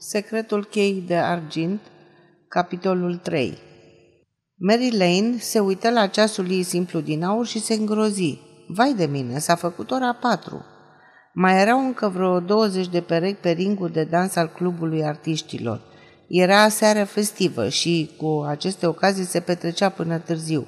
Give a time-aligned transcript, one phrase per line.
[0.00, 1.80] Secretul chei de argint,
[2.48, 3.58] capitolul 3
[4.56, 8.38] Mary Lane se uită la ceasul ei simplu din aur și se îngrozi.
[8.68, 10.64] Vai de mine, s-a făcut ora patru.
[11.32, 15.80] Mai erau încă vreo 20 de perechi pe ringul de dans al clubului artiștilor.
[16.28, 20.66] Era seară festivă și cu aceste ocazii se petrecea până târziu.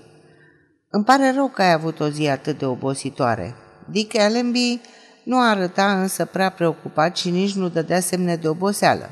[0.88, 3.54] Îmi pare rău că ai avut o zi atât de obositoare.
[3.90, 4.80] Dick Allenby
[5.24, 9.10] nu arăta însă prea preocupat și nici nu dădea semne de oboseală.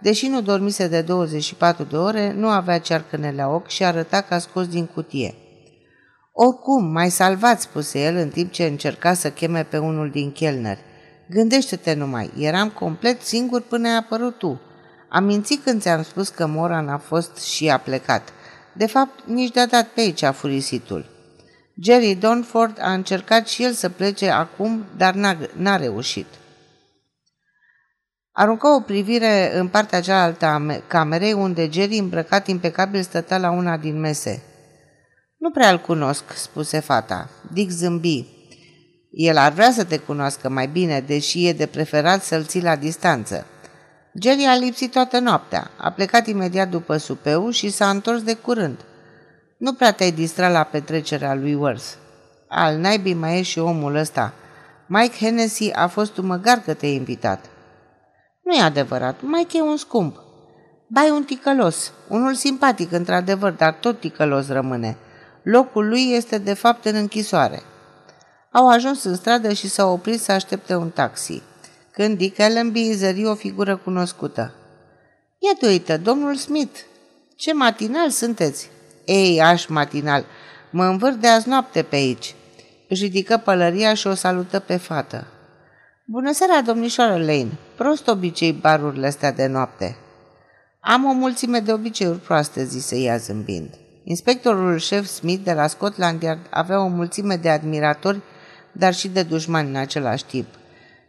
[0.00, 4.38] Deși nu dormise de 24 de ore, nu avea cearcăne la ochi și arăta ca
[4.38, 5.34] scos din cutie.
[6.32, 10.80] Oricum, mai salvat, spuse el în timp ce încerca să cheme pe unul din chelneri.
[11.30, 14.60] Gândește-te numai, eram complet singur până ai apărut tu.
[15.08, 18.28] Am mințit când ți-am spus că Moran a fost și a plecat.
[18.72, 21.06] De fapt, nici de-a dat pe aici a furisitul.
[21.82, 26.26] Jerry Donford a încercat și el să plece acum, dar n-a, n-a reușit.
[28.40, 33.76] Aruncă o privire în partea cealaltă a camerei, unde Jerry, îmbrăcat impecabil, stătea la una
[33.76, 34.42] din mese.
[35.36, 37.30] Nu prea-l cunosc," spuse fata.
[37.52, 38.26] Dick zâmbi.
[39.10, 42.76] El ar vrea să te cunoască mai bine, deși e de preferat să-l ții la
[42.76, 43.46] distanță.
[44.22, 48.84] Jerry a lipsit toată noaptea, a plecat imediat după supeu și s-a întors de curând.
[49.56, 51.88] Nu prea te-ai distrat la petrecerea lui Worth.
[52.48, 54.34] Al naibii mai e și omul ăsta.
[54.86, 57.44] Mike Hennessy a fost un măgar că te-ai invitat.
[58.48, 60.22] Nu e adevărat, Mike e un scump.
[60.86, 64.96] Bai un ticălos, unul simpatic într-adevăr, dar tot ticălos rămâne.
[65.42, 67.62] Locul lui este de fapt în închisoare.
[68.52, 71.42] Au ajuns în stradă și s-au oprit să aștepte un taxi.
[71.92, 74.54] Când Dick Allenby zări o figură cunoscută.
[75.38, 76.78] Iată uită, domnul Smith.
[77.36, 78.70] Ce matinal sunteți!
[79.04, 80.24] Ei, aș matinal,
[80.70, 82.34] mă învârt de azi noapte pe aici.
[82.88, 85.26] Își ridică pălăria și o salută pe fată.
[86.06, 87.58] Bună seara, domnișoară Lane.
[87.78, 89.96] Prost obicei barurile astea de noapte.
[90.80, 93.74] Am o mulțime de obiceiuri proaste, zise ea zâmbind.
[94.04, 98.20] Inspectorul șef Smith de la Scotland Yard avea o mulțime de admiratori,
[98.72, 100.46] dar și de dușmani în același timp.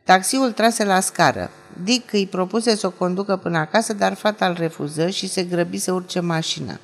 [0.04, 1.50] Taxiul trase la scară.
[1.84, 5.78] Dick îi propuse să o conducă până acasă, dar fata îl refuză și se grăbi
[5.78, 6.80] să urce mașina.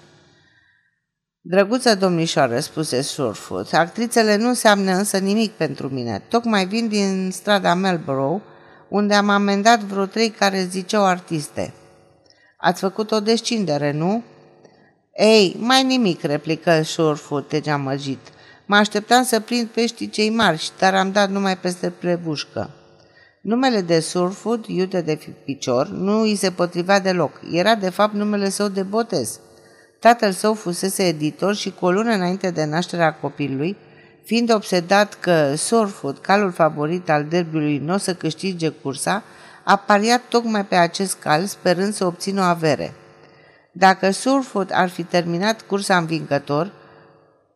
[1.41, 6.21] Drăguță domnișoară, spuse Surfoot, actrițele nu înseamnă însă nimic pentru mine.
[6.29, 8.41] Tocmai vin din strada Melborough,
[8.95, 11.73] unde am amendat vreo trei care ziceau artiste.
[12.57, 14.23] Ați făcut o descindere, nu?
[15.15, 18.19] Ei, mai nimic, replică Surfoot, tegeamăgit.
[18.65, 22.69] Mă așteptam să prind peștii cei mari, dar am dat numai peste prebușcă.
[23.41, 27.31] Numele de Surfoot, iute de picior, nu îi se potrivea deloc.
[27.51, 29.39] Era de fapt numele său de botez.
[29.99, 33.77] Tatăl său fusese editor și cu o lună înainte de nașterea copilului,
[34.25, 39.23] fiind obsedat că Sorfoot, calul favorit al derbiului, nu o să câștige cursa,
[39.63, 42.93] a pariat tocmai pe acest cal, sperând să obțină o avere.
[43.71, 46.71] Dacă Surfoot ar fi terminat cursa învingător,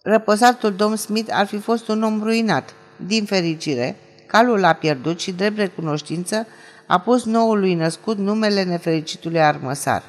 [0.03, 2.73] răposatul domn Smith ar fi fost un om ruinat.
[3.05, 3.95] Din fericire,
[4.27, 6.47] calul a pierdut și, drept recunoștință,
[6.87, 10.03] a pus noului născut numele nefericitului armăsar.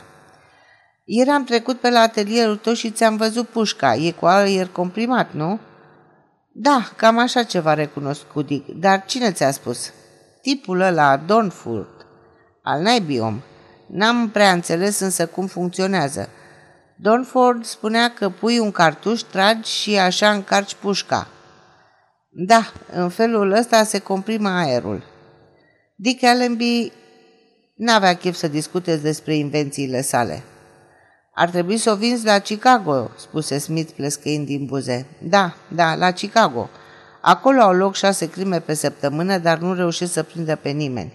[1.05, 3.95] Ieri am trecut pe la atelierul tău și ți-am văzut pușca.
[3.95, 5.59] E cu aer comprimat, nu?
[6.53, 8.69] Da, cam așa ceva recunoscut, Dick.
[8.69, 9.93] Dar cine ți-a spus?
[10.43, 12.07] Tipul ăla, Donford,
[12.63, 13.41] al naibii om.
[13.89, 16.29] N-am prea înțeles însă cum funcționează.
[16.97, 21.29] Donford spunea că pui un cartuș, tragi și așa încarci pușca.
[22.31, 25.03] Da, în felul ăsta se comprimă aerul.
[25.97, 26.93] Dick Allenby
[27.77, 30.43] n-avea chef să discute despre invențiile sale.
[31.41, 35.07] Ar trebui să o vinzi la Chicago, spuse Smith plescăind din buze.
[35.19, 36.69] Da, da, la Chicago.
[37.21, 41.13] Acolo au loc șase crime pe săptămână, dar nu reușesc să prindă pe nimeni.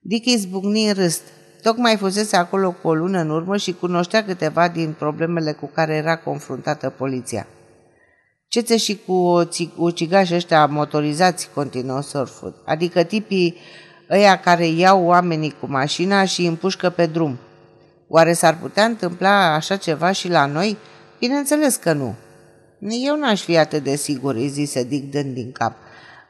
[0.00, 1.22] Dick izbucni în râst.
[1.62, 5.94] Tocmai fusese acolo cu o lună în urmă și cunoștea câteva din problemele cu care
[5.94, 7.46] era confruntată poliția.
[8.48, 13.56] Ce și cu ucigași ăștia motorizați, continuă Sorford, adică tipii
[14.10, 17.38] ăia care iau oamenii cu mașina și îi împușcă pe drum.
[18.16, 20.76] Oare s-ar putea întâmpla așa ceva și la noi?
[21.18, 22.14] Bineînțeles că nu.
[22.78, 25.76] Eu n-aș fi atât de sigur, îi zise Dick dând din cap.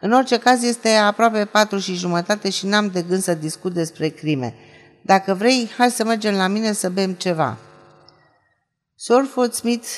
[0.01, 4.09] În orice caz este aproape patru și jumătate și n-am de gând să discut despre
[4.09, 4.55] crime.
[5.03, 7.57] Dacă vrei, hai să mergem la mine să bem ceva.
[8.95, 9.89] Sorford Smith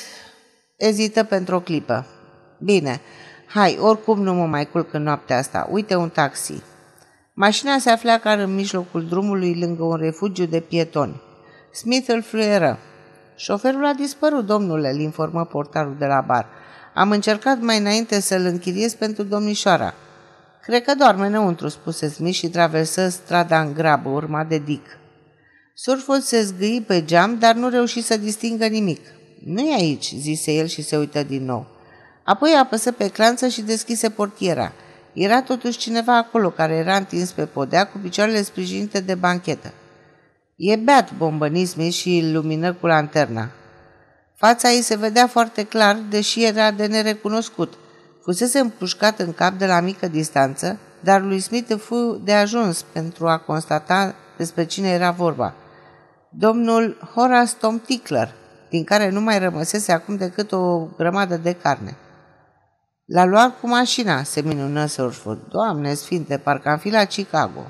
[0.77, 2.05] ezită pentru o clipă.
[2.59, 3.01] Bine,
[3.45, 5.67] hai, oricum nu mă mai culc în noaptea asta.
[5.71, 6.61] Uite un taxi.
[7.33, 11.25] Mașina se afla chiar în mijlocul drumului lângă un refugiu de pietoni.
[11.71, 12.79] Smith îl fluieră.
[13.35, 16.47] Șoferul a dispărut, domnule, îl informă portarul de la bar.
[16.93, 19.93] Am încercat mai înainte să-l închiriez pentru domnișoara.
[20.61, 24.85] Cred că doarme înăuntru, spuse Smith și traversă strada în grabă, urma de Dick.
[25.73, 29.01] Surful se zgâi pe geam, dar nu reuși să distingă nimic.
[29.45, 31.67] Nu e aici, zise el și se uită din nou.
[32.23, 34.71] Apoi apăsă pe clanță și deschise portiera.
[35.13, 39.73] Era totuși cineva acolo care era întins pe podea cu picioarele sprijinite de banchetă.
[40.57, 43.49] E beat, bombăni Smith și îl lumină cu lanterna.
[44.35, 47.73] Fața ei se vedea foarte clar, deși era de nerecunoscut.
[48.21, 53.27] Fusese împușcat în cap de la mică distanță, dar lui Smith fu de ajuns pentru
[53.27, 55.53] a constata despre cine era vorba.
[56.31, 58.33] Domnul Horace Tom Tickler,
[58.69, 61.97] din care nu mai rămăsese acum decât o grămadă de carne.
[63.05, 65.39] L-a luat cu mașina, se minună Surford.
[65.49, 67.61] Doamne sfinte, parcă am fi la Chicago.